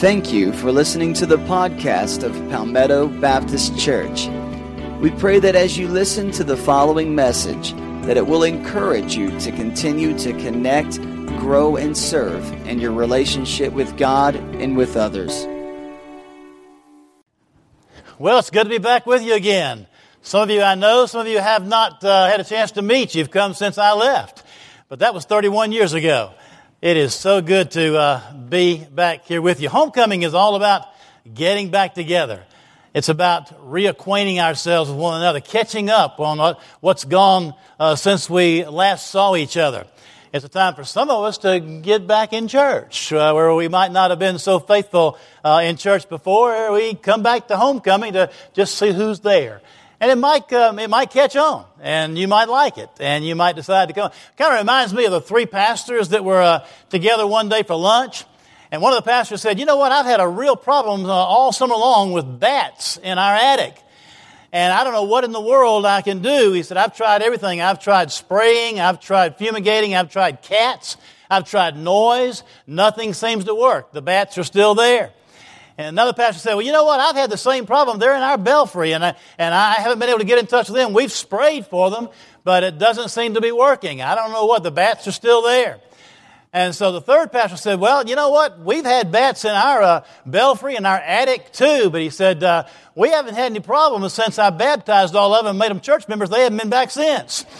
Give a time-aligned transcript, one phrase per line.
[0.00, 4.28] Thank you for listening to the podcast of Palmetto Baptist Church.
[4.98, 7.74] We pray that as you listen to the following message,
[8.06, 10.96] that it will encourage you to continue to connect,
[11.38, 15.46] grow, and serve in your relationship with God and with others.
[18.18, 19.86] Well, it's good to be back with you again.
[20.22, 22.80] Some of you I know, some of you have not uh, had a chance to
[22.80, 23.14] meet.
[23.14, 24.44] You've come since I left.
[24.88, 26.32] But that was 31 years ago.
[26.82, 29.68] It is so good to uh, be back here with you.
[29.68, 30.86] Homecoming is all about
[31.34, 32.42] getting back together.
[32.94, 38.30] It's about reacquainting ourselves with one another, catching up on what, what's gone uh, since
[38.30, 39.86] we last saw each other.
[40.32, 43.68] It's a time for some of us to get back in church, uh, where we
[43.68, 46.72] might not have been so faithful uh, in church before.
[46.72, 49.60] We come back to homecoming to just see who's there.
[50.00, 53.34] And it might, um, it might catch on, and you might like it, and you
[53.34, 54.10] might decide to come.
[54.38, 57.76] Kind of reminds me of the three pastors that were uh, together one day for
[57.76, 58.24] lunch.
[58.72, 59.92] And one of the pastors said, You know what?
[59.92, 63.76] I've had a real problem uh, all summer long with bats in our attic
[64.52, 66.52] and I don't know what in the world I can do.
[66.52, 67.60] He said, I've tried everything.
[67.60, 70.96] I've tried spraying, I've tried fumigating, I've tried cats,
[71.30, 72.42] I've tried noise.
[72.66, 73.92] Nothing seems to work.
[73.92, 75.12] The bats are still there.
[75.78, 77.00] And another pastor said, Well, you know what?
[77.00, 77.98] I've had the same problem.
[77.98, 80.68] They're in our belfry, and I, and I haven't been able to get in touch
[80.68, 80.92] with them.
[80.92, 82.08] We've sprayed for them,
[82.44, 84.02] but it doesn't seem to be working.
[84.02, 84.62] I don't know what.
[84.62, 85.80] The bats are still there.
[86.52, 88.58] And so the third pastor said, Well, you know what?
[88.58, 91.90] We've had bats in our uh, belfry and our attic too.
[91.90, 92.64] But he said, uh,
[92.96, 96.08] We haven't had any problems since I baptized all of them and made them church
[96.08, 96.28] members.
[96.28, 97.44] They haven't been back since.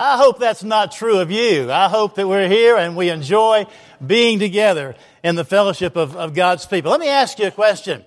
[0.00, 1.72] I hope that's not true of you.
[1.72, 3.66] I hope that we're here and we enjoy
[4.04, 6.90] being together in the fellowship of, of God's people.
[6.90, 8.04] Let me ask you a question.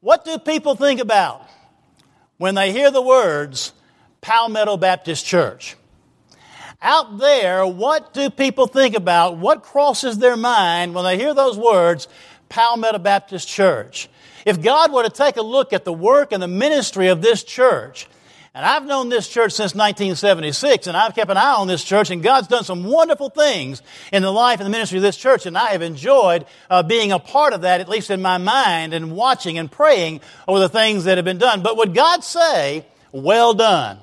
[0.00, 1.46] What do people think about
[2.38, 3.72] when they hear the words
[4.20, 5.76] Palmetto Baptist Church?
[6.80, 9.36] Out there, what do people think about?
[9.36, 12.08] What crosses their mind when they hear those words,
[12.48, 14.08] Palmetto Baptist Church?
[14.44, 17.44] If God were to take a look at the work and the ministry of this
[17.44, 18.08] church,
[18.54, 22.10] and I've known this church since 1976, and I've kept an eye on this church,
[22.10, 23.80] and God's done some wonderful things
[24.12, 27.12] in the life and the ministry of this church, and I have enjoyed uh, being
[27.12, 30.68] a part of that, at least in my mind, and watching and praying over the
[30.68, 31.62] things that have been done.
[31.62, 33.98] But would God say, Well done?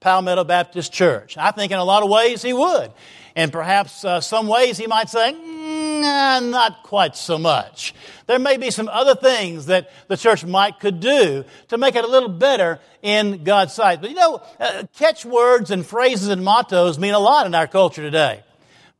[0.00, 1.38] Palmetto Baptist Church?
[1.38, 2.92] I think in a lot of ways he would.
[3.36, 7.94] And perhaps uh, some ways he might say, nah, not quite so much.
[8.26, 12.04] There may be some other things that the church might could do to make it
[12.04, 14.00] a little better in God's sight.
[14.00, 18.02] But you know, uh, catchwords and phrases and mottos mean a lot in our culture
[18.02, 18.42] today.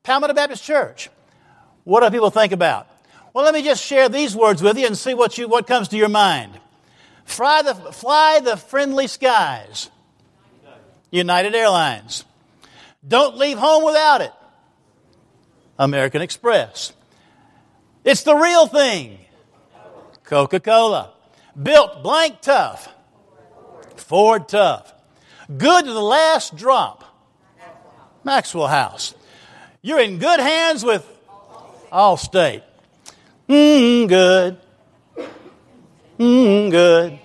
[0.02, 1.08] Palmetto Baptist Church.
[1.84, 2.88] What do people think about?
[3.32, 5.88] Well, let me just share these words with you and see what, you, what comes
[5.88, 6.52] to your mind.
[7.25, 9.91] Fly the, fly the friendly skies.
[11.10, 12.25] United Airlines.
[13.06, 14.33] Don't leave home without it.
[15.78, 16.93] American Express.
[18.05, 19.19] It's the real thing.
[20.25, 21.12] Coca Cola.
[21.61, 22.93] Built blank tough.
[23.97, 24.93] Ford tough.
[25.56, 27.05] Good to the last drop.
[28.25, 29.15] Maxwell House.
[29.83, 31.06] You're in good hands with
[31.93, 32.62] Allstate.
[33.49, 34.59] Mmm, good.
[36.19, 37.19] Mmm, good.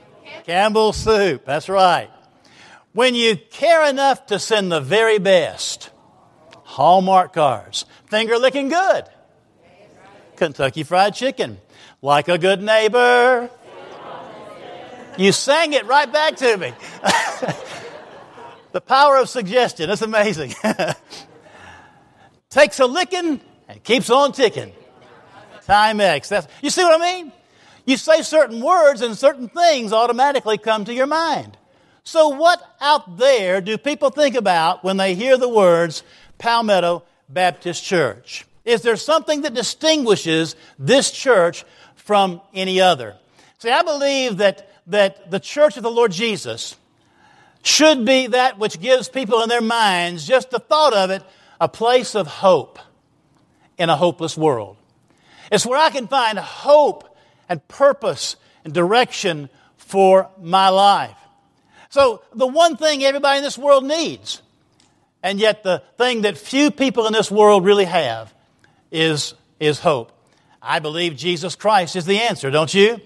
[0.46, 1.46] Campbell's soup.
[1.46, 2.10] That's right.
[2.94, 5.92] When you care enough to send the very best,
[6.64, 9.04] Hallmark cards, finger licking good,
[10.36, 11.60] Kentucky Fried Chicken,
[12.02, 13.50] like a good neighbor.
[15.18, 16.74] You sang it right back to me.
[18.72, 20.54] the power of suggestion, that's amazing.
[22.50, 24.74] Takes a licking and keeps on ticking.
[25.66, 26.28] Timex.
[26.28, 27.32] That's, you see what I mean?
[27.86, 31.58] You say certain words and certain things automatically come to your mind.
[32.04, 36.04] So, what out there do people think about when they hear the words
[36.40, 38.46] Palmetto Baptist Church?
[38.66, 41.64] Is there something that distinguishes this church
[41.96, 43.16] from any other?
[43.60, 46.76] See, I believe that, that the church of the Lord Jesus
[47.64, 51.24] should be that which gives people in their minds, just the thought of it,
[51.60, 52.80] a place of hope
[53.78, 54.78] in a hopeless world.
[55.52, 57.16] It's where I can find hope
[57.48, 61.18] and purpose and direction for my life.
[61.92, 64.42] So, the one thing everybody in this world needs,
[65.22, 68.34] and yet the thing that few people in this world really have,
[68.92, 70.14] is, is hope.
[70.62, 73.02] I believe Jesus Christ is the answer, don't you?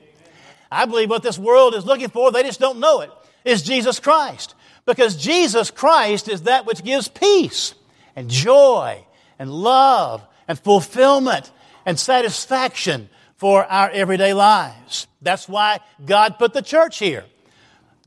[0.71, 3.09] I believe what this world is looking for, they just don't know it,
[3.43, 4.53] is Jesus Christ.
[4.85, 7.73] Because Jesus Christ is that which gives peace
[8.15, 9.03] and joy
[9.39, 11.51] and love and fulfillment
[11.87, 15.07] and satisfaction for our everyday lives.
[15.23, 17.25] That's why God put the church here.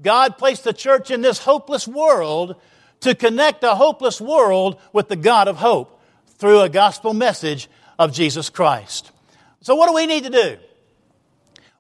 [0.00, 2.56] God placed the church in this hopeless world
[3.00, 6.00] to connect a hopeless world with the God of hope
[6.38, 7.68] through a gospel message
[7.98, 9.10] of Jesus Christ.
[9.60, 10.56] So, what do we need to do?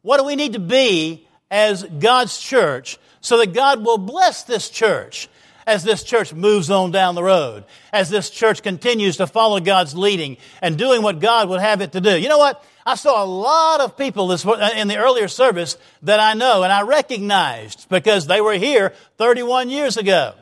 [0.02, 4.70] What do we need to be as God's church so that God will bless this
[4.70, 5.28] church
[5.68, 7.62] as this church moves on down the road,
[7.92, 11.92] as this church continues to follow God's leading and doing what God would have it
[11.92, 12.18] to do.
[12.18, 12.64] You know what?
[12.86, 16.72] I saw a lot of people this, in the earlier service that I know and
[16.72, 20.32] I recognized because they were here 31 years ago.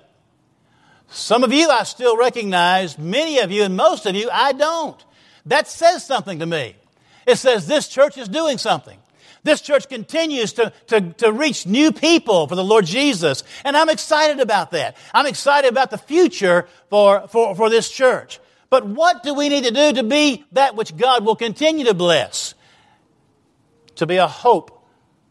[1.09, 5.05] Some of you I still recognize, many of you and most of you I don't.
[5.47, 6.77] That says something to me.
[7.27, 8.99] It says this church is doing something.
[9.47, 13.45] This church continues to, to, to reach new people for the Lord Jesus.
[13.65, 14.97] And I'm excited about that.
[15.15, 18.41] I'm excited about the future for, for, for this church.
[18.71, 21.95] But what do we need to do to be that which God will continue to
[21.95, 22.55] bless?
[23.95, 24.85] To be a hope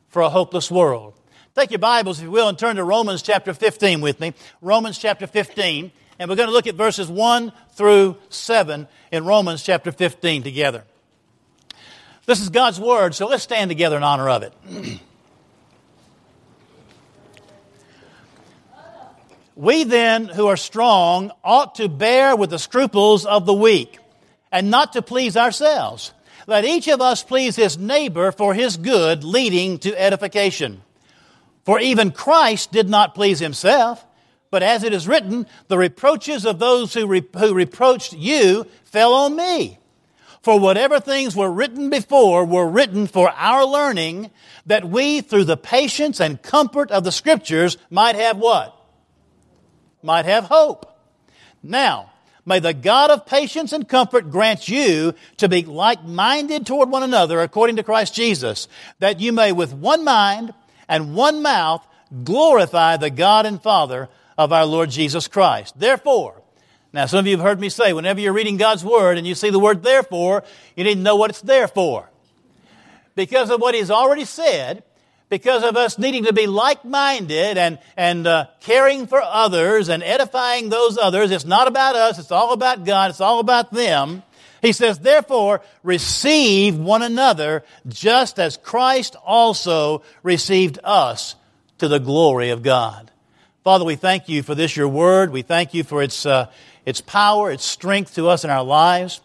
[0.07, 1.13] for a hopeless world.
[1.53, 4.33] Take your Bibles, if you will, and turn to Romans chapter 15 with me.
[4.61, 5.91] Romans chapter 15.
[6.19, 10.85] And we're going to look at verses 1 through 7 in Romans chapter 15 together.
[12.25, 14.53] This is God's Word, so let's stand together in honor of it.
[19.55, 23.99] we then, who are strong, ought to bear with the scruples of the weak,
[24.51, 26.13] and not to please ourselves.
[26.47, 30.81] Let each of us please his neighbor for his good, leading to edification.
[31.63, 34.03] For even Christ did not please himself,
[34.49, 39.13] but as it is written, the reproaches of those who, re- who reproached you fell
[39.13, 39.77] on me.
[40.45, 44.29] For whatever things were written before were written for our learning,
[44.67, 48.79] that we, through the patience and comfort of the Scriptures, might have what?
[50.03, 50.85] Might have hope.
[51.63, 52.11] Now,
[52.45, 57.39] may the God of patience and comfort grant you to be like-minded toward one another
[57.39, 58.67] according to Christ Jesus,
[58.99, 60.53] that you may with one mind
[60.87, 61.83] and one mouth
[62.23, 65.79] glorify the God and Father of our Lord Jesus Christ.
[65.79, 66.43] Therefore,
[66.95, 69.35] now, some of you have heard me say, whenever you're reading God's Word and you
[69.35, 70.45] see the word therefore,
[70.77, 72.09] you need to know what it's there for.
[73.15, 74.81] Because of what He's already said,
[75.27, 80.69] because of us needing to be like-minded and, and uh, caring for others and edifying
[80.69, 84.23] those others, it's not about us, it's all about God, it's all about them.
[84.61, 91.35] He says, therefore, receive one another just as Christ also received us
[91.79, 93.11] to the glory of God.
[93.65, 95.31] Father, we thank you for this, your word.
[95.31, 96.51] We thank you for its, uh,
[96.85, 99.21] its power, its strength to us in our lives.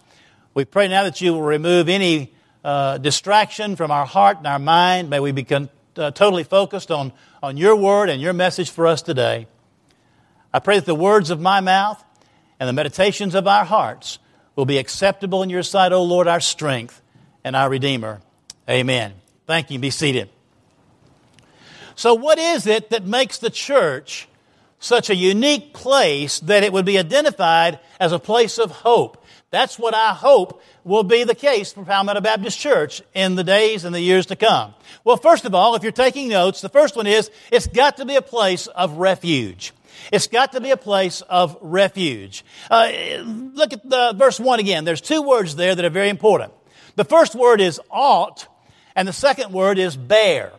[0.54, 2.32] We pray now that you will remove any
[2.64, 5.10] uh, distraction from our heart and our mind.
[5.10, 7.12] May we be con- uh, totally focused on,
[7.42, 9.46] on your word and your message for us today.
[10.52, 12.02] I pray that the words of my mouth
[12.58, 14.18] and the meditations of our hearts
[14.56, 17.00] will be acceptable in your sight, O Lord, our strength
[17.44, 18.20] and our Redeemer.
[18.68, 19.14] Amen.
[19.46, 19.78] Thank you.
[19.78, 20.28] Be seated.
[21.94, 24.28] So, what is it that makes the church
[24.80, 29.24] such a unique place that it would be identified as a place of hope.
[29.50, 33.84] That's what I hope will be the case for Palmetto Baptist Church in the days
[33.84, 34.74] and the years to come.
[35.04, 38.06] Well, first of all, if you're taking notes, the first one is it's got to
[38.06, 39.72] be a place of refuge.
[40.12, 42.44] It's got to be a place of refuge.
[42.70, 42.90] Uh,
[43.22, 44.84] look at the verse 1 again.
[44.84, 46.52] There's two words there that are very important.
[46.96, 48.46] The first word is ought,
[48.96, 50.52] and the second word is bear.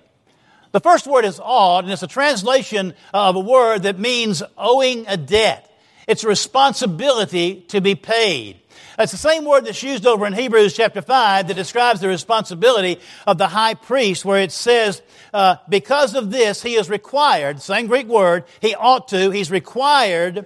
[0.71, 5.05] The first word is ought, and it's a translation of a word that means owing
[5.07, 5.67] a debt.
[6.07, 8.57] It's a responsibility to be paid.
[8.97, 12.99] It's the same word that's used over in Hebrews chapter 5 that describes the responsibility
[13.27, 15.01] of the high priest, where it says,
[15.33, 20.45] uh, because of this, he is required, same Greek word, he ought to, he's required,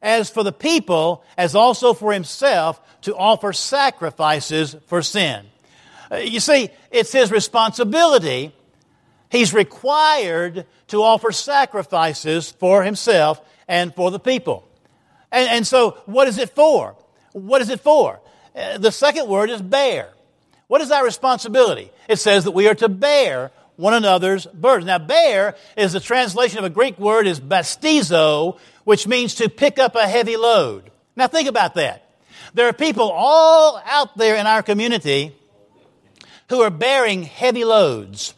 [0.00, 5.44] as for the people, as also for himself, to offer sacrifices for sin.
[6.10, 8.52] Uh, you see, it's his responsibility
[9.30, 14.68] He's required to offer sacrifices for himself and for the people.
[15.32, 16.96] And, and so, what is it for?
[17.32, 18.20] What is it for?
[18.54, 20.10] Uh, the second word is bear.
[20.68, 21.90] What is our responsibility?
[22.08, 24.86] It says that we are to bear one another's burdens.
[24.86, 29.78] Now, bear is the translation of a Greek word is bastazo, which means to pick
[29.78, 30.90] up a heavy load.
[31.14, 32.02] Now, think about that.
[32.54, 35.36] There are people all out there in our community
[36.48, 38.34] who are bearing heavy loads.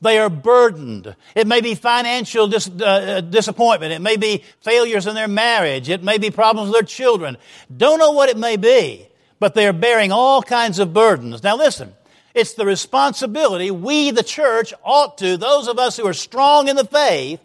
[0.00, 1.14] They are burdened.
[1.34, 3.92] It may be financial dis- uh, uh, disappointment.
[3.92, 5.88] It may be failures in their marriage.
[5.88, 7.36] It may be problems with their children.
[7.74, 11.42] Don't know what it may be, but they are bearing all kinds of burdens.
[11.42, 11.94] Now listen,
[12.34, 16.76] it's the responsibility we, the church, ought to, those of us who are strong in
[16.76, 17.40] the faith,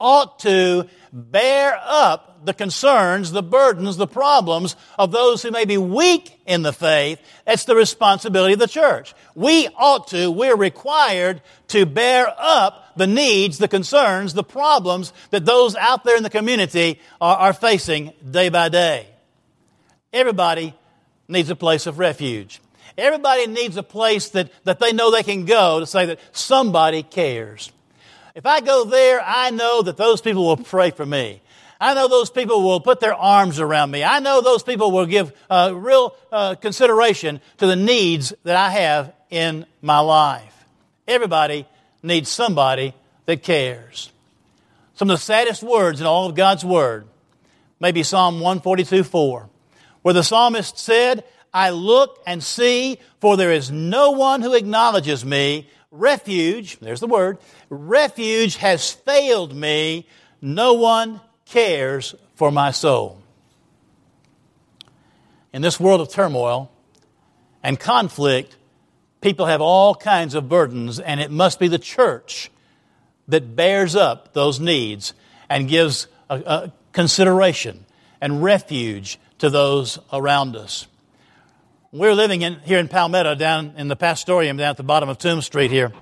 [0.00, 5.78] ought to bear up the concerns, the burdens, the problems of those who may be
[5.78, 7.20] weak in the faith.
[7.46, 9.14] That's the responsibility of the church.
[9.34, 15.44] We ought to, we're required to bear up the needs, the concerns, the problems that
[15.44, 19.08] those out there in the community are, are facing day by day.
[20.12, 20.74] Everybody
[21.28, 22.60] needs a place of refuge.
[22.96, 27.02] Everybody needs a place that, that they know they can go to say that somebody
[27.02, 27.72] cares.
[28.34, 31.40] If I go there, I know that those people will pray for me.
[31.84, 34.02] I know those people will put their arms around me.
[34.02, 38.70] I know those people will give uh, real uh, consideration to the needs that I
[38.70, 40.64] have in my life.
[41.06, 41.66] Everybody
[42.02, 42.94] needs somebody
[43.26, 44.10] that cares.
[44.94, 47.06] Some of the saddest words in all of God's Word
[47.78, 49.50] may be Psalm 142 4,
[50.00, 51.22] where the psalmist said,
[51.52, 55.68] I look and see, for there is no one who acknowledges me.
[55.90, 57.36] Refuge, there's the word,
[57.68, 60.08] refuge has failed me.
[60.40, 61.20] No one
[61.54, 63.22] cares for my soul.
[65.52, 66.68] In this world of turmoil
[67.62, 68.56] and conflict,
[69.20, 72.50] people have all kinds of burdens, and it must be the church
[73.28, 75.14] that bears up those needs
[75.48, 77.86] and gives a, a consideration
[78.20, 80.88] and refuge to those around us.
[81.92, 85.18] We're living in, here in Palmetto, down in the Pastorium, down at the bottom of
[85.18, 85.92] Tomb Street here.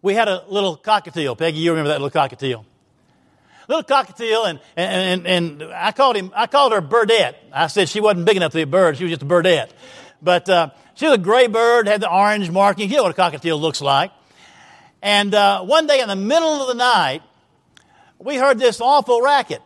[0.00, 1.36] We had a little cockatiel.
[1.36, 2.64] Peggy, you remember that little cockatiel?
[3.70, 7.36] Little cockatiel, and, and, and, I called him, I called her Birdette.
[7.52, 9.70] I said she wasn't big enough to be a bird, she was just a birdette.
[10.20, 12.90] But uh, she was a gray bird, had the orange marking.
[12.90, 14.10] You know what a cockatiel looks like.
[15.02, 17.22] And uh, one day in the middle of the night,
[18.18, 19.62] we heard this awful racket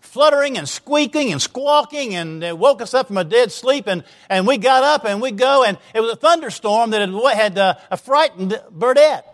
[0.00, 4.04] fluttering and squeaking and squawking and it woke us up from a dead sleep and,
[4.30, 7.58] and we got up and we go and it was a thunderstorm that had, had
[7.58, 9.24] uh, frightened Birdette.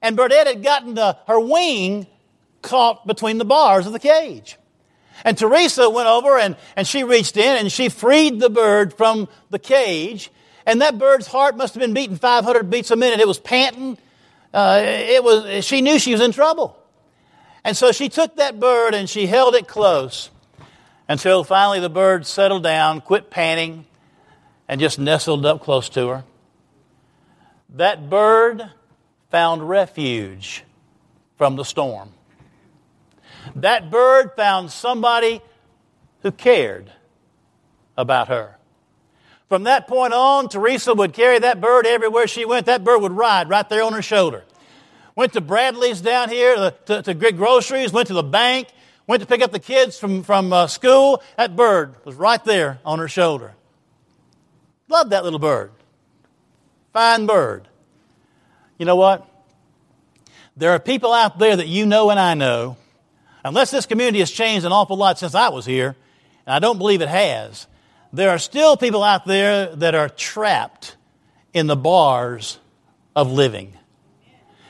[0.00, 2.08] And Birdette had gotten her wing
[2.62, 4.56] caught between the bars of the cage.
[5.24, 9.28] And Teresa went over and, and she reached in and she freed the bird from
[9.50, 10.30] the cage.
[10.66, 13.20] And that bird's heart must have been beating 500 beats a minute.
[13.20, 13.98] It was panting.
[14.52, 16.76] Uh, it was, she knew she was in trouble.
[17.64, 20.30] And so she took that bird and she held it close
[21.08, 23.86] until finally the bird settled down, quit panting,
[24.68, 26.24] and just nestled up close to her.
[27.70, 28.70] That bird
[29.30, 30.64] found refuge
[31.36, 32.12] from the storm.
[33.56, 35.40] That bird found somebody
[36.22, 36.90] who cared
[37.96, 38.56] about her.
[39.48, 42.66] From that point on, Teresa would carry that bird everywhere she went.
[42.66, 44.44] That bird would ride right there on her shoulder.
[45.14, 48.68] Went to Bradley's down here to, to, get groceries, went to the bank,
[49.06, 51.22] went to pick up the kids from, from uh, school.
[51.36, 53.52] That bird was right there on her shoulder.
[54.88, 55.70] Love that little bird.
[56.94, 57.68] Fine bird.
[58.78, 59.28] You know what?
[60.56, 62.76] There are people out there that you know and I know,
[63.44, 65.96] unless this community has changed an awful lot since I was here,
[66.46, 67.66] and I don't believe it has,
[68.12, 70.96] there are still people out there that are trapped
[71.52, 72.58] in the bars
[73.16, 73.76] of living.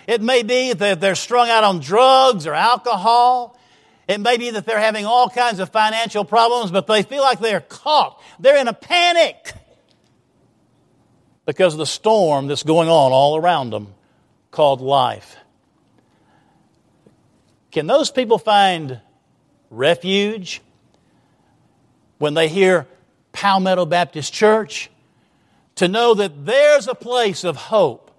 [0.06, 3.58] It may be that they're strung out on drugs or alcohol.
[4.08, 7.38] It may be that they're having all kinds of financial problems, but they feel like
[7.38, 8.20] they're caught.
[8.40, 9.52] They're in a panic
[11.46, 13.94] because of the storm that's going on all around them
[14.50, 15.36] called life.
[17.72, 19.00] Can those people find
[19.70, 20.60] refuge
[22.18, 22.86] when they hear
[23.32, 24.90] Palmetto Baptist Church?
[25.76, 28.12] To know that there's a place of hope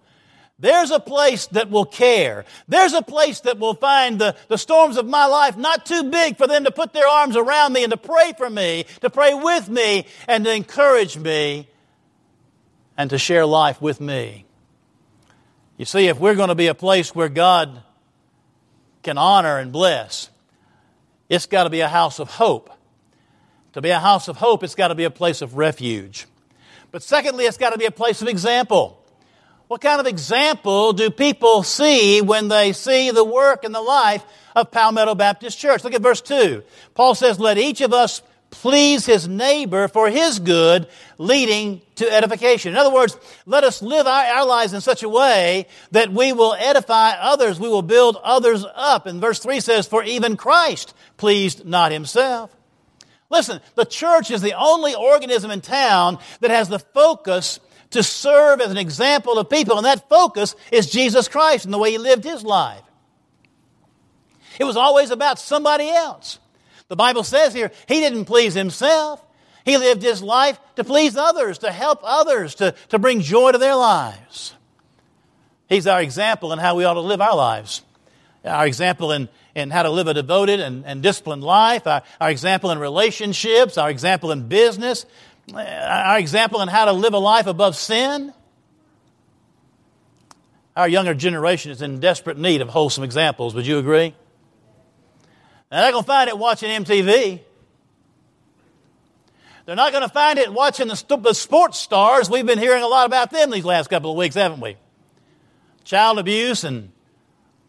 [0.63, 2.45] there's a place that will care.
[2.69, 6.38] There's a place that will find the, the storms of my life not too big
[6.38, 9.33] for them to put their arms around me and to pray for me, to pray
[9.33, 11.67] with me, and to encourage me,
[12.98, 14.45] and to share life with me.
[15.75, 17.83] You see, if we're going to be a place where God
[19.03, 20.29] can honor and bless,
[21.29, 22.69] it's got to be a house of hope.
[23.74, 26.27] To be a house of hope, it's got to be a place of refuge.
[26.91, 29.03] But secondly, it's got to be a place of example.
[29.67, 34.24] What kind of example do people see when they see the work and the life
[34.55, 35.83] of Palmetto Baptist Church?
[35.83, 36.63] Look at verse 2.
[36.93, 38.22] Paul says, Let each of us
[38.53, 42.72] please his neighbor for his good, leading to edification.
[42.72, 46.31] In other words, let us live our, our, lives in such a way that we
[46.33, 49.05] will edify others, we will build others up.
[49.05, 52.55] And verse 3 says, For even Christ pleased not himself.
[53.29, 58.62] Listen, the church is the only organism in town that has the focus to serve
[58.62, 61.98] as an example of people, and that focus is Jesus Christ and the way he
[61.98, 62.81] lived his life.
[64.60, 66.39] It was always about somebody else.
[66.94, 69.20] The Bible says here, he didn't please himself.
[69.66, 73.58] He lived his life to please others, to help others, to, to bring joy to
[73.58, 74.54] their lives.
[75.68, 77.82] He's our example in how we ought to live our lives.
[78.46, 82.30] Our example in, in how to live a devoted and, and disciplined life, our, our
[82.30, 85.08] example in relationships, our example in business,
[85.52, 88.32] our example in how to live a life above sin.
[90.76, 93.56] Our younger generation is in desperate need of wholesome examples.
[93.56, 94.14] Would you agree?
[95.74, 97.39] They're not going to find it watching MTV.
[99.65, 102.30] They're not going to find it watching the sports stars.
[102.30, 104.77] We've been hearing a lot about them these last couple of weeks, haven't we?
[105.84, 106.92] Child abuse and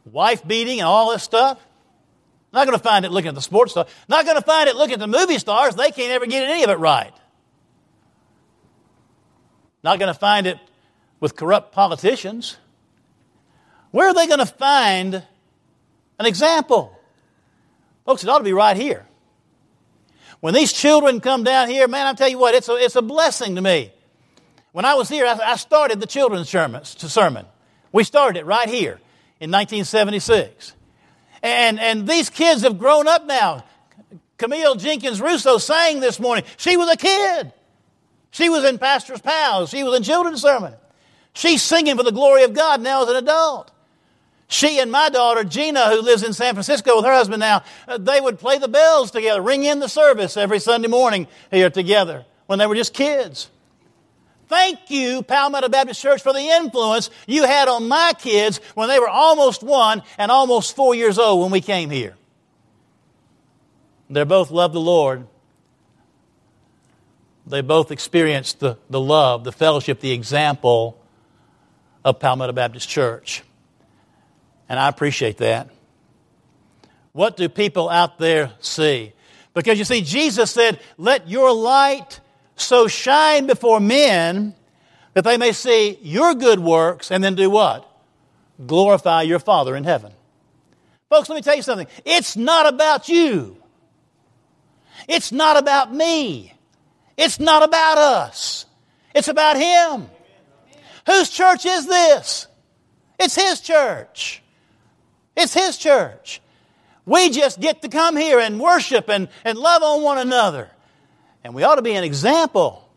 [0.04, 1.58] wife beating and all this stuff.
[2.52, 3.88] Not going to find it looking at the sports stars.
[4.06, 5.74] Not going to find it looking at the movie stars.
[5.74, 7.14] They can't ever get any of it right.
[9.82, 10.58] Not going to find it
[11.20, 12.58] with corrupt politicians.
[13.92, 15.22] Where are they going to find
[16.18, 16.93] an example?
[18.04, 19.06] Folks, it ought to be right here.
[20.40, 23.02] When these children come down here, man, I'll tell you what, it's a, it's a
[23.02, 23.92] blessing to me.
[24.72, 27.46] When I was here, I, I started the children's sermon.
[27.92, 29.00] We started it right here
[29.40, 30.74] in 1976.
[31.42, 33.64] And, and these kids have grown up now.
[34.36, 36.44] Camille Jenkins Russo sang this morning.
[36.56, 37.52] She was a kid.
[38.30, 39.70] She was in Pastor's Pals.
[39.70, 40.74] She was in children's sermon.
[41.34, 43.70] She's singing for the glory of God now as an adult.
[44.46, 47.98] She and my daughter, Gina, who lives in San Francisco with her husband now, uh,
[47.98, 52.24] they would play the bells together, ring in the service every Sunday morning here together
[52.46, 53.50] when they were just kids.
[54.46, 59.00] Thank you, Palmetto Baptist Church, for the influence you had on my kids when they
[59.00, 62.14] were almost one and almost four years old when we came here.
[64.10, 65.26] They both love the Lord.
[67.46, 71.00] They both experienced the, the love, the fellowship, the example
[72.04, 73.42] of Palmetto Baptist Church.
[74.68, 75.70] And I appreciate that.
[77.12, 79.12] What do people out there see?
[79.54, 82.20] Because you see, Jesus said, Let your light
[82.56, 84.54] so shine before men
[85.14, 87.88] that they may see your good works and then do what?
[88.64, 90.12] Glorify your Father in heaven.
[91.08, 91.86] Folks, let me tell you something.
[92.04, 93.56] It's not about you.
[95.08, 96.52] It's not about me.
[97.16, 98.66] It's not about us.
[99.14, 100.08] It's about Him.
[101.06, 102.48] Whose church is this?
[103.20, 104.42] It's His church.
[105.36, 106.40] It's His church.
[107.06, 110.70] We just get to come here and worship and, and love on one another.
[111.42, 112.88] And we ought to be an example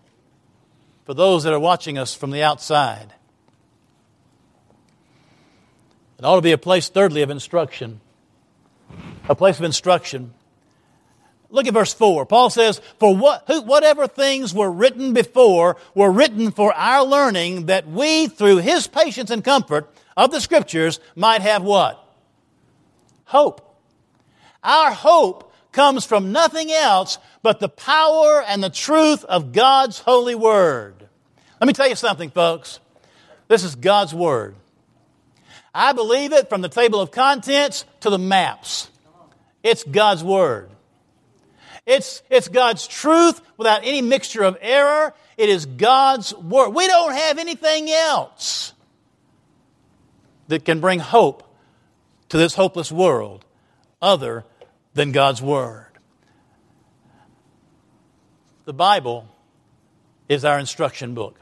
[1.05, 3.13] for those that are watching us from the outside.
[6.17, 7.99] It ought to be a place, thirdly, of instruction.
[9.29, 10.33] A place of instruction.
[11.49, 12.25] Look at verse 4.
[12.25, 17.67] Paul says, For what, who, whatever things were written before were written for our learning,
[17.67, 22.03] that we, through his patience and comfort of the Scriptures, might have what?
[23.27, 23.63] Hope.
[24.63, 30.35] Our hope comes from nothing else but the power and the truth of God's holy
[30.35, 31.07] word.
[31.61, 32.79] Let me tell you something, folks.
[33.47, 34.55] This is God's word.
[35.73, 38.89] I believe it from the table of contents to the maps.
[39.63, 40.69] It's God's word.
[41.85, 45.13] It's, it's God's truth without any mixture of error.
[45.37, 46.69] It is God's word.
[46.69, 48.73] We don't have anything else
[50.47, 51.46] that can bring hope
[52.29, 53.45] to this hopeless world
[54.01, 54.45] other
[54.93, 55.85] than God's Word.
[58.65, 59.27] The Bible
[60.27, 61.39] is our instruction book.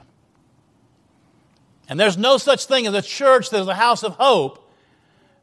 [1.88, 4.72] And there's no such thing as a church that is a house of hope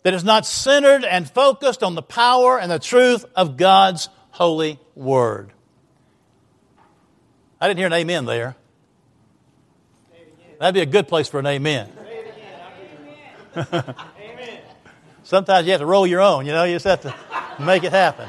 [0.03, 4.79] that is not centered and focused on the power and the truth of God's holy
[4.95, 5.53] Word.
[7.61, 8.57] I didn't hear an amen there.
[10.59, 11.91] That'd be a good place for an amen.
[15.33, 17.15] Sometimes you have to roll your own, you know, you just have to
[17.59, 18.29] make it happen.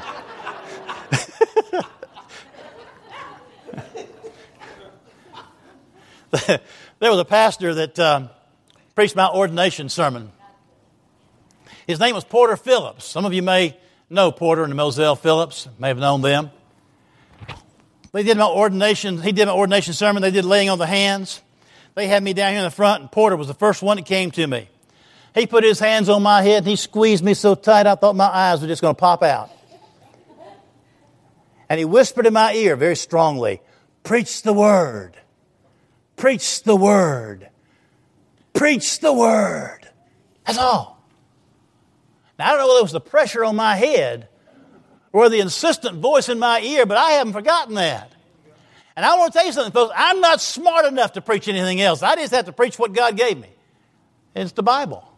[6.98, 8.30] there was a pastor that um,
[8.94, 10.32] preached my ordination sermon.
[11.86, 13.04] His name was Porter Phillips.
[13.04, 13.76] Some of you may
[14.08, 16.50] know Porter and Moselle Phillips, may have known them.
[18.12, 21.42] They did my ordination, he did my ordination sermon, they did laying on the hands.
[21.96, 24.06] They had me down here in the front, and Porter was the first one that
[24.06, 24.70] came to me.
[25.34, 28.14] He put his hands on my head and he squeezed me so tight I thought
[28.14, 29.50] my eyes were just going to pop out.
[31.68, 33.60] And he whispered in my ear very strongly,
[34.04, 35.16] Preach the word.
[36.16, 37.48] Preach the word.
[38.52, 39.80] Preach the word.
[40.46, 41.02] That's all.
[42.38, 44.28] Now, I don't know whether it was the pressure on my head
[45.12, 48.12] or the insistent voice in my ear, but I haven't forgotten that.
[48.94, 49.92] And I want to tell you something, folks.
[49.96, 52.02] I'm not smart enough to preach anything else.
[52.02, 53.48] I just have to preach what God gave me.
[54.36, 55.08] It's the Bible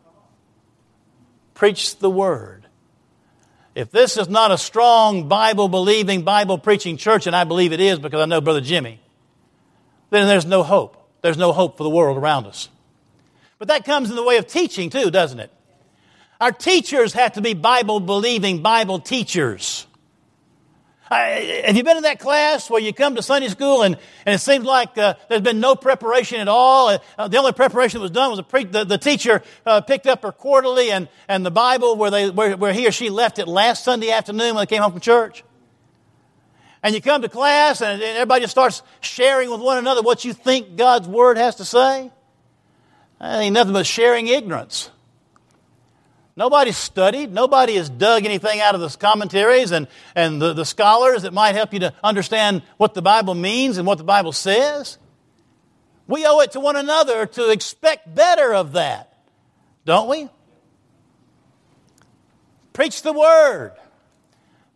[1.56, 2.68] preach the word.
[3.74, 7.80] If this is not a strong Bible believing, Bible preaching church, and I believe it
[7.80, 9.00] is because I know Brother Jimmy,
[10.10, 10.96] then there's no hope.
[11.22, 12.68] There's no hope for the world around us.
[13.58, 15.50] But that comes in the way of teaching too, doesn't it?
[16.40, 19.86] Our teachers have to be Bible believing Bible teachers.
[21.08, 24.38] Have you been in that class where you come to Sunday school and, and it
[24.38, 26.98] seems like uh, there's been no preparation at all?
[27.16, 30.22] Uh, the only preparation that was done was pre- the, the, teacher uh, picked up
[30.22, 33.46] her quarterly and, and the Bible where, they, where, where he or she left it
[33.46, 35.44] last Sunday afternoon when they came home from church.
[36.82, 40.32] and you come to class and everybody just starts sharing with one another what you
[40.32, 42.10] think God's Word has to say,
[43.20, 44.90] that ain't nothing but sharing ignorance.
[46.36, 47.32] Nobody's studied.
[47.32, 51.54] Nobody has dug anything out of the commentaries and, and the, the scholars that might
[51.54, 54.98] help you to understand what the Bible means and what the Bible says.
[56.06, 59.18] We owe it to one another to expect better of that,
[59.86, 60.28] don't we?
[62.74, 63.72] Preach the Word.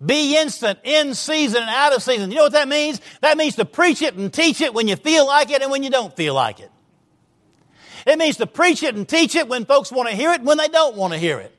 [0.05, 2.31] Be instant, in season and out of season.
[2.31, 3.03] You know what that means?
[3.21, 5.83] That means to preach it and teach it when you feel like it and when
[5.83, 6.71] you don't feel like it.
[8.07, 10.59] It means to preach it and teach it when folks want to hear it when
[10.59, 11.55] they don't want to hear it.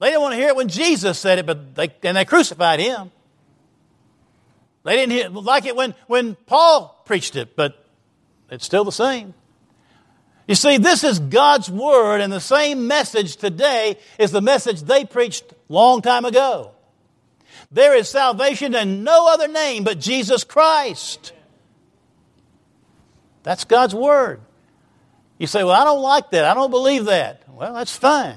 [0.00, 2.80] They didn't want to hear it when Jesus said it, but they, and they crucified
[2.80, 3.10] him.
[4.84, 7.84] They didn't hear, like it when, when Paul preached it, but
[8.50, 9.34] it's still the same.
[10.46, 15.04] You see, this is God's Word, and the same message today is the message they
[15.04, 16.70] preached long time ago.
[17.72, 21.32] There is salvation in no other name but Jesus Christ.
[23.42, 24.40] That's God's Word.
[25.38, 26.44] You say, Well, I don't like that.
[26.44, 27.42] I don't believe that.
[27.48, 28.36] Well, that's fine.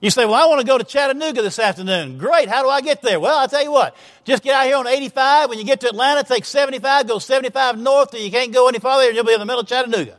[0.00, 2.18] You say, Well, I want to go to Chattanooga this afternoon.
[2.18, 2.48] Great.
[2.48, 3.18] How do I get there?
[3.18, 3.96] Well, I'll tell you what.
[4.24, 5.50] Just get out here on 85.
[5.50, 8.78] When you get to Atlanta, take 75, go 75 north, and you can't go any
[8.78, 10.18] farther, and you'll be in the middle of Chattanooga.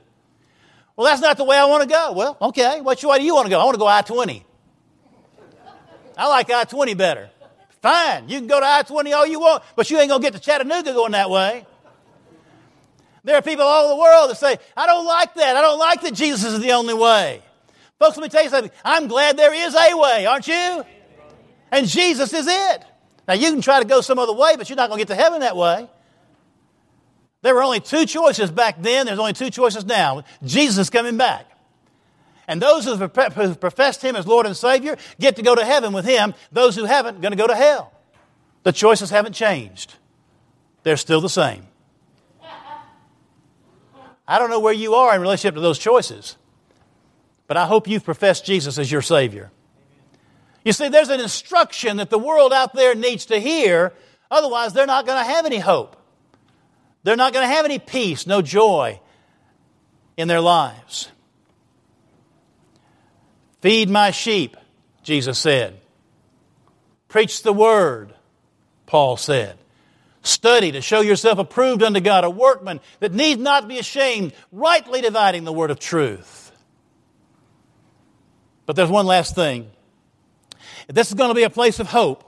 [0.95, 2.11] Well, that's not the way I want to go.
[2.11, 2.81] Well, okay.
[2.81, 3.59] Which way do you want to go?
[3.59, 4.45] I want to go I 20.
[6.17, 7.29] I like I 20 better.
[7.81, 8.27] Fine.
[8.27, 10.33] You can go to I 20 all you want, but you ain't going to get
[10.33, 11.65] to Chattanooga going that way.
[13.23, 15.57] There are people all over the world that say, I don't like that.
[15.57, 17.41] I don't like that Jesus is the only way.
[17.99, 18.71] Folks, let me tell you something.
[18.83, 20.85] I'm glad there is a way, aren't you?
[21.71, 22.83] And Jesus is it.
[23.27, 25.13] Now, you can try to go some other way, but you're not going to get
[25.15, 25.87] to heaven that way.
[27.41, 29.05] There were only two choices back then.
[29.05, 30.23] There's only two choices now.
[30.43, 31.45] Jesus is coming back.
[32.47, 35.93] And those who have professed Him as Lord and Savior get to go to heaven
[35.93, 36.33] with Him.
[36.51, 37.93] Those who haven't, going to go to hell.
[38.63, 39.95] The choices haven't changed.
[40.83, 41.67] They're still the same.
[44.29, 46.37] I don't know where you are in relationship to those choices.
[47.47, 49.49] But I hope you've professed Jesus as your Savior.
[50.63, 53.91] You see, there's an instruction that the world out there needs to hear,
[54.29, 55.95] otherwise, they're not going to have any hope.
[57.01, 58.99] They're not going to have any peace, no joy
[60.15, 61.09] in their lives.
[63.61, 64.55] Feed my sheep,
[65.01, 65.79] Jesus said.
[67.07, 68.13] Preach the word,
[68.85, 69.58] Paul said.
[70.21, 75.01] Study to show yourself approved unto God, a workman that need not be ashamed, rightly
[75.01, 76.51] dividing the word of truth.
[78.65, 79.71] But there's one last thing.
[80.87, 82.25] If this is going to be a place of hope,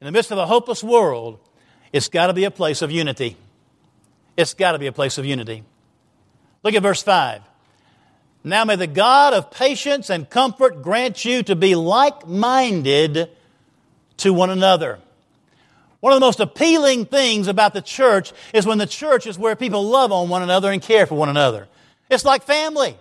[0.00, 1.38] in the midst of a hopeless world,
[1.92, 3.36] it's got to be a place of unity.
[4.36, 5.64] It's got to be a place of unity.
[6.62, 7.42] Look at verse 5.
[8.44, 13.30] Now may the God of patience and comfort grant you to be like minded
[14.18, 15.00] to one another.
[16.00, 19.56] One of the most appealing things about the church is when the church is where
[19.56, 21.68] people love on one another and care for one another.
[22.08, 22.96] It's like family.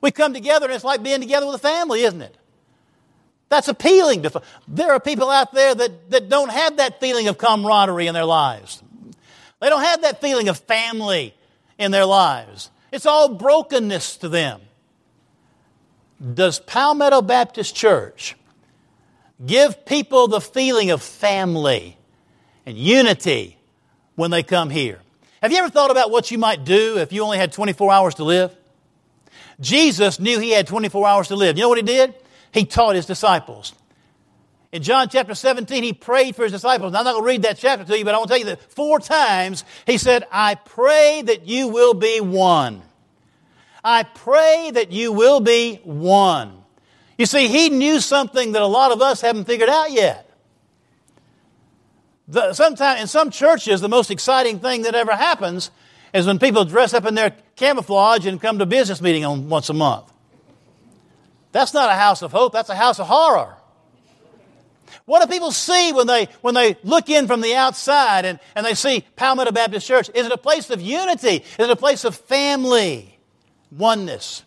[0.00, 2.36] We come together and it's like being together with a family, isn't it?
[3.50, 4.42] That's appealing to.
[4.66, 8.24] There are people out there that, that don't have that feeling of camaraderie in their
[8.24, 8.82] lives.
[9.60, 11.34] They don't have that feeling of family
[11.78, 12.70] in their lives.
[12.90, 14.60] It's all brokenness to them.
[16.32, 18.34] Does Palmetto Baptist Church
[19.44, 21.98] give people the feeling of family
[22.66, 23.58] and unity
[24.14, 25.00] when they come here?
[25.42, 28.14] Have you ever thought about what you might do if you only had 24 hours
[28.16, 28.56] to live?
[29.60, 31.56] Jesus knew he had 24 hours to live.
[31.56, 32.14] You know what he did?
[32.52, 33.74] He taught his disciples.
[34.72, 36.92] In John chapter 17, he prayed for his disciples.
[36.92, 38.38] Now, I'm not going to read that chapter to you, but I want to tell
[38.40, 42.82] you that four times he said, I pray that you will be one.
[43.84, 46.64] I pray that you will be one.
[47.16, 50.23] You see, he knew something that a lot of us haven't figured out yet.
[52.26, 55.70] The, sometime, in some churches, the most exciting thing that ever happens
[56.12, 59.68] is when people dress up in their camouflage and come to business meeting on once
[59.68, 60.10] a month.
[61.52, 63.56] That's not a house of hope, that's a house of horror.
[65.06, 68.64] What do people see when they, when they look in from the outside and, and
[68.64, 70.08] they see Palmetto Baptist Church?
[70.14, 71.44] Is it a place of unity?
[71.58, 73.18] Is it a place of family?
[73.70, 74.44] Oneness.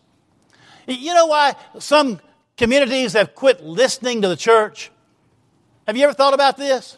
[0.87, 2.19] You know why some
[2.55, 4.89] communities have quit listening to the church?
[5.85, 6.97] Have you ever thought about this?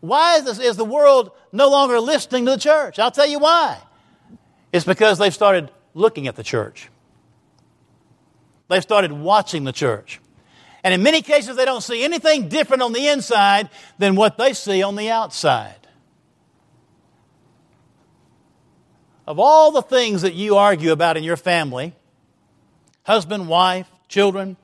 [0.00, 2.98] Why is, this, is the world no longer listening to the church?
[2.98, 3.78] I'll tell you why.
[4.72, 6.88] It's because they've started looking at the church.
[8.68, 10.20] They've started watching the church.
[10.84, 14.52] And in many cases, they don't see anything different on the inside than what they
[14.52, 15.74] see on the outside.
[19.26, 21.94] Of all the things that you argue about in your family,
[23.02, 24.56] husband, wife, children,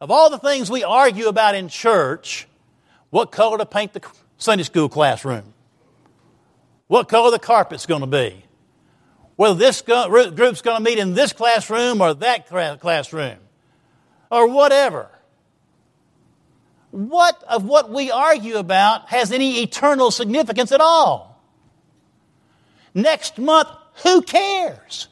[0.00, 2.46] of all the things we argue about in church,
[3.10, 4.00] what color to paint the
[4.38, 5.52] Sunday school classroom?
[6.86, 8.44] What color the carpet's going to be?
[9.36, 13.38] Whether this group's going to meet in this classroom or that classroom
[14.30, 15.10] or whatever.
[16.90, 21.40] What of what we argue about has any eternal significance at all?
[22.94, 23.68] Next month,
[24.02, 25.08] who cares?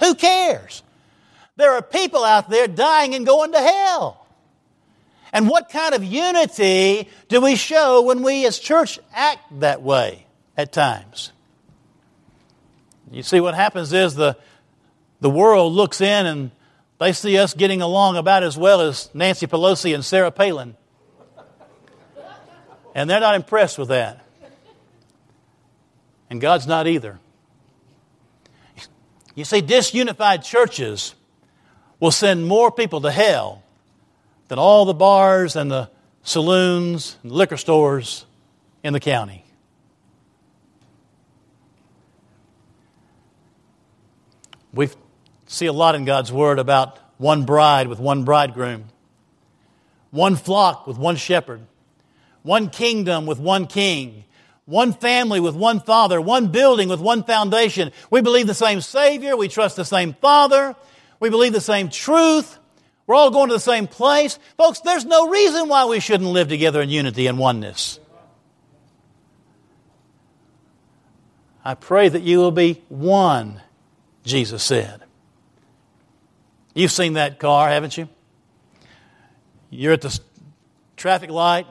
[0.00, 0.82] Who cares?
[1.56, 4.23] There are people out there dying and going to hell.
[5.34, 10.26] And what kind of unity do we show when we as church act that way
[10.56, 11.32] at times?
[13.10, 14.36] You see, what happens is the,
[15.20, 16.52] the world looks in and
[17.00, 20.76] they see us getting along about as well as Nancy Pelosi and Sarah Palin.
[22.94, 24.24] And they're not impressed with that.
[26.30, 27.18] And God's not either.
[29.34, 31.16] You see, disunified churches
[31.98, 33.63] will send more people to hell
[34.48, 35.90] than all the bars and the
[36.22, 38.26] saloons and liquor stores
[38.82, 39.44] in the county.
[44.72, 44.88] We
[45.46, 48.86] see a lot in God's Word about one bride with one bridegroom,
[50.10, 51.60] one flock with one shepherd,
[52.42, 54.24] one kingdom with one king,
[54.66, 57.92] one family with one father, one building with one foundation.
[58.10, 60.74] We believe the same Savior, we trust the same Father,
[61.20, 62.58] we believe the same truth.
[63.06, 64.38] We're all going to the same place.
[64.56, 68.00] Folks, there's no reason why we shouldn't live together in unity and oneness.
[71.64, 73.60] I pray that you will be one,
[74.24, 75.02] Jesus said.
[76.74, 78.08] You've seen that car, haven't you?
[79.70, 80.18] You're at the
[80.96, 81.66] traffic light.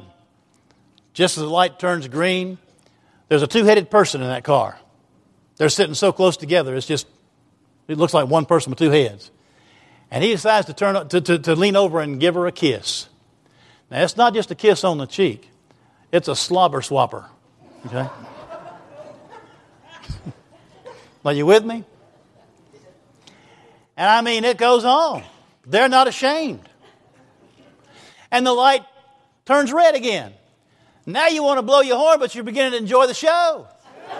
[1.14, 2.58] Just as the light turns green,
[3.28, 4.80] there's a two headed person in that car.
[5.58, 7.08] They're sitting so close together, it's just,
[7.88, 9.30] it looks like one person with two heads.
[10.14, 13.10] And he decides to, turn, to, to, to lean over and give her a kiss.
[13.90, 15.50] Now, it's not just a kiss on the cheek,
[16.12, 17.26] it's a slobber swapper.
[17.88, 18.08] Okay?
[21.26, 21.84] Are you with me?
[23.98, 25.24] And I mean, it goes on.
[25.66, 26.70] They're not ashamed.
[28.30, 28.84] And the light
[29.46, 30.34] turns red again.
[31.08, 33.68] Now you want to blow your horn, but you're beginning to enjoy the show.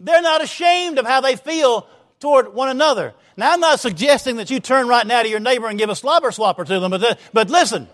[0.00, 1.88] They're not ashamed of how they feel
[2.20, 3.14] toward one another.
[3.36, 5.96] Now, I'm not suggesting that you turn right now to your neighbor and give a
[5.96, 7.88] slobber swapper to them, but, uh, but listen,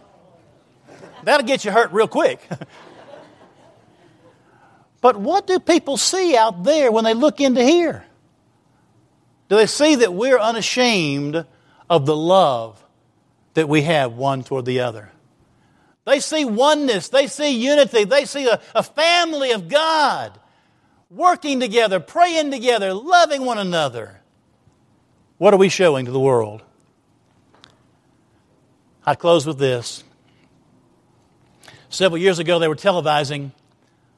[1.25, 2.41] that'll get you hurt real quick.
[5.01, 8.05] but what do people see out there when they look into here?
[9.49, 11.45] Do they see that we're unashamed
[11.91, 12.83] of the love
[13.55, 15.11] that we have one toward the other?
[16.05, 20.39] They see oneness, they see unity, they see a, a family of God
[21.15, 24.21] working together, praying together, loving one another.
[25.39, 26.63] What are we showing to the world?
[29.05, 30.05] I close with this.
[31.91, 33.51] Several years ago, they were televising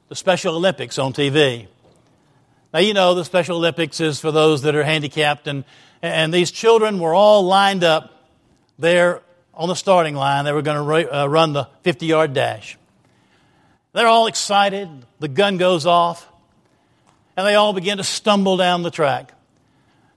[0.09, 1.67] the Special Olympics on TV.
[2.73, 5.65] Now, you know, the Special Olympics is for those that are handicapped, and,
[6.03, 8.29] and these children were all lined up
[8.79, 9.23] there
[9.55, 10.45] on the starting line.
[10.45, 12.77] They were going to uh, run the 50 yard dash.
[13.93, 14.89] They're all excited.
[15.21, 16.29] The gun goes off,
[17.37, 19.33] and they all begin to stumble down the track.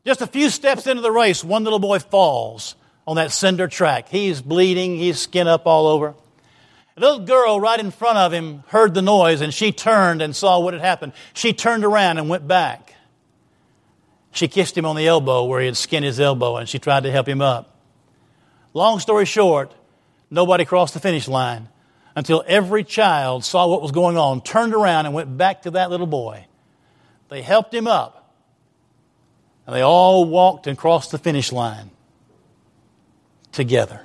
[0.06, 2.76] Just a few steps into the race, one little boy falls
[3.06, 4.10] on that cinder track.
[4.10, 6.16] He's bleeding, he's skin up all over.
[6.96, 10.36] A little girl right in front of him heard the noise and she turned and
[10.36, 11.14] saw what had happened.
[11.34, 12.96] She turned around and went back.
[14.32, 17.04] She kissed him on the elbow where he had skinned his elbow and she tried
[17.04, 17.76] to help him up.
[18.74, 19.74] Long story short,
[20.30, 21.70] nobody crossed the finish line
[22.16, 25.92] until every child saw what was going on, turned around, and went back to that
[25.92, 26.46] little boy.
[27.30, 28.34] They helped him up,
[29.66, 31.90] and they all walked and crossed the finish line
[33.52, 34.02] together.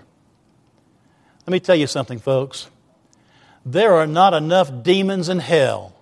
[1.46, 2.68] Let me tell you something, folks.
[3.64, 5.94] There are not enough demons in hell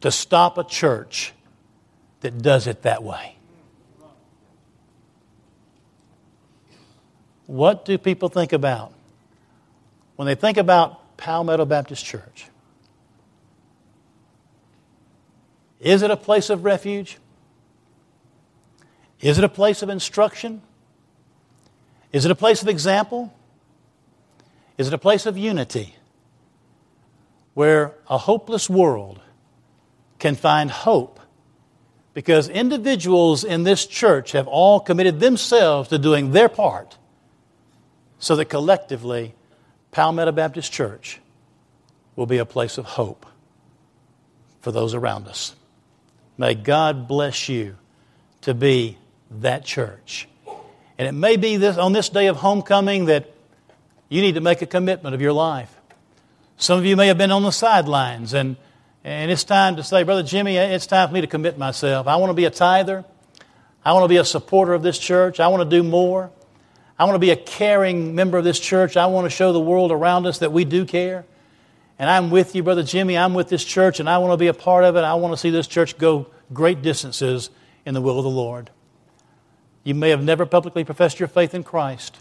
[0.00, 1.32] to stop a church
[2.20, 3.36] that does it that way.
[7.46, 8.92] What do people think about
[10.16, 12.46] when they think about Palmetto Baptist Church?
[15.82, 17.18] Is it a place of refuge?
[19.20, 20.62] Is it a place of instruction?
[22.12, 23.34] Is it a place of example?
[24.78, 25.96] Is it a place of unity
[27.54, 29.20] where a hopeless world
[30.20, 31.18] can find hope
[32.14, 36.96] because individuals in this church have all committed themselves to doing their part
[38.20, 39.34] so that collectively,
[39.90, 41.20] Palmetto Baptist Church
[42.14, 43.26] will be a place of hope
[44.60, 45.56] for those around us.
[46.38, 47.76] May God bless you
[48.42, 48.98] to be
[49.30, 50.28] that church.
[50.98, 53.32] And it may be this, on this day of homecoming that
[54.08, 55.74] you need to make a commitment of your life.
[56.56, 58.56] Some of you may have been on the sidelines, and,
[59.04, 62.06] and it's time to say, Brother Jimmy, it's time for me to commit myself.
[62.06, 63.04] I want to be a tither.
[63.84, 65.40] I want to be a supporter of this church.
[65.40, 66.30] I want to do more.
[66.98, 68.96] I want to be a caring member of this church.
[68.96, 71.24] I want to show the world around us that we do care.
[72.02, 73.16] And I'm with you, Brother Jimmy.
[73.16, 75.04] I'm with this church, and I want to be a part of it.
[75.04, 77.48] I want to see this church go great distances
[77.86, 78.70] in the will of the Lord.
[79.84, 82.18] You may have never publicly professed your faith in Christ.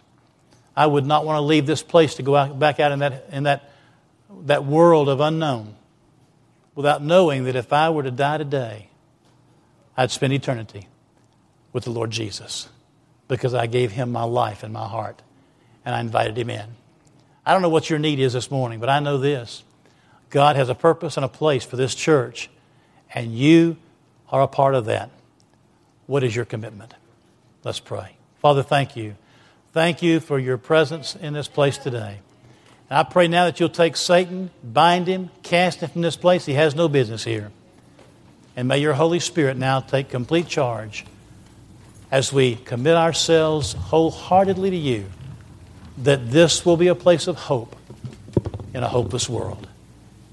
[0.78, 3.26] I would not want to leave this place to go out, back out in, that,
[3.32, 3.74] in that,
[4.42, 5.76] that world of unknown
[6.76, 8.88] without knowing that if I were to die today,
[9.98, 10.90] I'd spend eternity
[11.74, 12.70] with the Lord Jesus
[13.28, 15.24] because I gave him my life and my heart
[15.84, 16.68] and I invited him in.
[17.44, 19.64] I don't know what your need is this morning, but I know this
[20.32, 22.50] God has a purpose and a place for this church,
[23.14, 23.78] and you
[24.30, 25.12] are a part of that.
[26.08, 26.94] What is your commitment?
[27.64, 28.16] Let's pray.
[28.40, 29.16] Father, thank you.
[29.74, 32.20] Thank you for your presence in this place today.
[32.90, 36.46] And I pray now that you'll take Satan, bind him, cast him from this place.
[36.46, 37.52] He has no business here.
[38.56, 41.06] And may your Holy Spirit now take complete charge
[42.10, 45.06] as we commit ourselves wholeheartedly to you,
[46.00, 47.76] that this will be a place of hope
[48.74, 49.68] in a hopeless world.